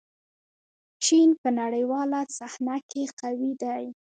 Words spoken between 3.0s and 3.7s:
قوي